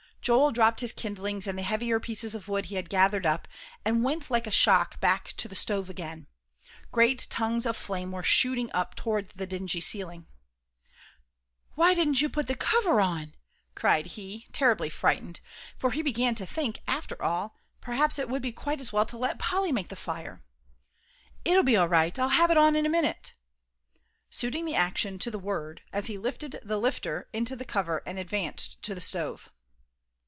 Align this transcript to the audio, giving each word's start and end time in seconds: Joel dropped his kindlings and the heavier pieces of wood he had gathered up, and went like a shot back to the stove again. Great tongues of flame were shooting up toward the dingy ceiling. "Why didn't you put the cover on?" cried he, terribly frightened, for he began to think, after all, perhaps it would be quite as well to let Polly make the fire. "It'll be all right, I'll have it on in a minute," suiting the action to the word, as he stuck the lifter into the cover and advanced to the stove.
Joel 0.23 0.51
dropped 0.51 0.81
his 0.81 0.93
kindlings 0.93 1.47
and 1.47 1.57
the 1.57 1.63
heavier 1.63 1.99
pieces 1.99 2.35
of 2.35 2.47
wood 2.47 2.65
he 2.67 2.75
had 2.75 2.91
gathered 2.91 3.25
up, 3.25 3.47
and 3.83 4.03
went 4.03 4.29
like 4.29 4.45
a 4.45 4.51
shot 4.51 4.99
back 5.01 5.33
to 5.37 5.47
the 5.47 5.55
stove 5.55 5.89
again. 5.89 6.27
Great 6.91 7.25
tongues 7.31 7.65
of 7.65 7.75
flame 7.75 8.11
were 8.11 8.21
shooting 8.21 8.69
up 8.71 8.93
toward 8.93 9.29
the 9.29 9.47
dingy 9.47 9.81
ceiling. 9.81 10.27
"Why 11.73 11.95
didn't 11.95 12.21
you 12.21 12.29
put 12.29 12.45
the 12.45 12.53
cover 12.55 13.01
on?" 13.01 13.33
cried 13.73 14.05
he, 14.05 14.45
terribly 14.51 14.91
frightened, 14.91 15.41
for 15.75 15.89
he 15.89 16.03
began 16.03 16.35
to 16.35 16.45
think, 16.45 16.83
after 16.87 17.19
all, 17.19 17.55
perhaps 17.81 18.19
it 18.19 18.29
would 18.29 18.43
be 18.43 18.51
quite 18.51 18.79
as 18.79 18.93
well 18.93 19.07
to 19.07 19.17
let 19.17 19.39
Polly 19.39 19.71
make 19.71 19.89
the 19.89 19.95
fire. 19.95 20.43
"It'll 21.43 21.63
be 21.63 21.75
all 21.77 21.89
right, 21.89 22.19
I'll 22.19 22.29
have 22.29 22.51
it 22.51 22.57
on 22.57 22.75
in 22.75 22.85
a 22.85 22.89
minute," 22.89 23.33
suiting 24.29 24.65
the 24.65 24.75
action 24.75 25.17
to 25.17 25.31
the 25.31 25.39
word, 25.39 25.81
as 25.91 26.05
he 26.05 26.19
stuck 26.21 26.51
the 26.61 26.77
lifter 26.77 27.27
into 27.33 27.55
the 27.55 27.65
cover 27.65 28.03
and 28.05 28.19
advanced 28.19 28.83
to 28.83 28.93
the 28.93 29.01
stove. 29.01 29.51